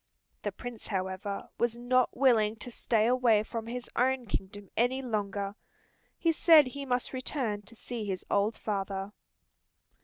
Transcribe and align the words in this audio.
The 0.41 0.51
Prince, 0.51 0.87
however, 0.87 1.47
was 1.59 1.77
not 1.77 2.17
willing 2.17 2.55
to 2.55 2.71
stay 2.71 3.05
away 3.05 3.43
from 3.43 3.67
his 3.67 3.87
own 3.95 4.25
kingdom 4.25 4.71
any 4.75 4.99
longer. 5.03 5.53
He 6.17 6.31
said 6.31 6.65
he 6.65 6.85
must 6.87 7.13
return 7.13 7.61
to 7.61 7.75
see 7.75 8.03
his 8.05 8.25
old 8.27 8.57
father. 8.57 9.13